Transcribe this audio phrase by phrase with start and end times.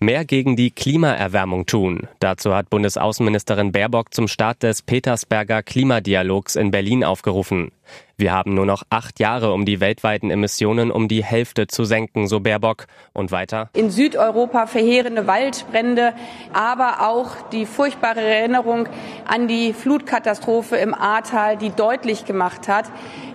[0.00, 2.06] Mehr gegen die Klimaerwärmung tun.
[2.20, 7.72] Dazu hat Bundesaußenministerin Baerbock zum Start des Petersberger Klimadialogs in Berlin aufgerufen.
[8.16, 12.28] Wir haben nur noch acht Jahre, um die weltweiten Emissionen um die Hälfte zu senken,
[12.28, 12.86] so Baerbock.
[13.12, 13.70] Und weiter.
[13.72, 16.14] In Südeuropa verheerende Waldbrände,
[16.52, 18.88] aber auch die furchtbare Erinnerung
[19.26, 22.84] an die Flutkatastrophe im Ahrtal, die deutlich gemacht hat,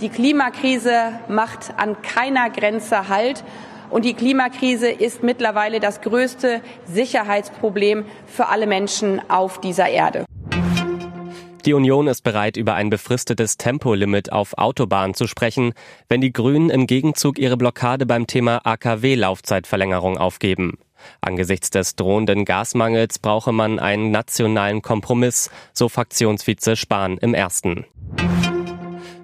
[0.00, 3.44] die Klimakrise macht an keiner Grenze Halt.
[3.90, 10.24] Und die Klimakrise ist mittlerweile das größte Sicherheitsproblem für alle Menschen auf dieser Erde.
[11.64, 15.74] Die Union ist bereit, über ein befristetes Tempolimit auf Autobahnen zu sprechen,
[16.08, 20.78] wenn die Grünen im Gegenzug ihre Blockade beim Thema AKW-Laufzeitverlängerung aufgeben.
[21.20, 27.84] Angesichts des drohenden Gasmangels brauche man einen nationalen Kompromiss, so Fraktionsvize Spahn im ersten.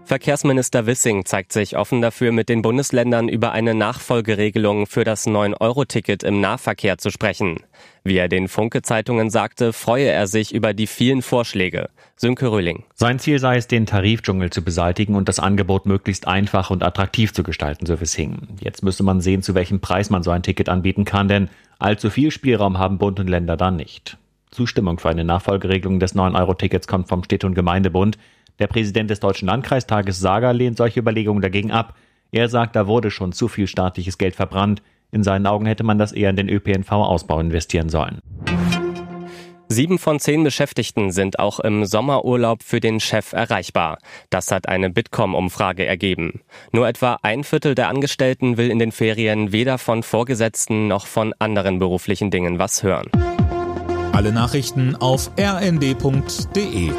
[0.06, 6.22] Verkehrsminister Wissing zeigt sich offen dafür, mit den Bundesländern über eine Nachfolgeregelung für das 9-Euro-Ticket
[6.22, 7.60] im Nahverkehr zu sprechen.
[8.04, 11.88] Wie er den Funke-Zeitungen sagte, freue er sich über die vielen Vorschläge.
[12.16, 12.84] Sönke Röhling.
[12.94, 17.32] Sein Ziel sei es, den Tarifdschungel zu beseitigen und das Angebot möglichst einfach und attraktiv
[17.32, 18.48] zu gestalten, so Wissing.
[18.60, 22.10] Jetzt müsse man sehen, zu welchem Preis man so ein Ticket anbieten kann, denn allzu
[22.10, 24.18] viel Spielraum haben Bund und Länder da nicht.
[24.50, 28.18] Zustimmung für eine Nachfolgeregelung des 9-Euro-Tickets kommt vom Städte- und Gemeindebund.
[28.58, 31.94] Der Präsident des Deutschen Landkreistages Sager lehnt solche Überlegungen dagegen ab.
[32.30, 34.82] Er sagt, da wurde schon zu viel staatliches Geld verbrannt.
[35.10, 38.20] In seinen Augen hätte man das eher in den ÖPNV-Ausbau investieren sollen.
[39.68, 43.98] Sieben von zehn Beschäftigten sind auch im Sommerurlaub für den Chef erreichbar.
[44.30, 46.42] Das hat eine Bitkom-Umfrage ergeben.
[46.70, 51.34] Nur etwa ein Viertel der Angestellten will in den Ferien weder von Vorgesetzten noch von
[51.38, 53.10] anderen beruflichen Dingen was hören.
[54.12, 56.92] Alle Nachrichten auf rnd.de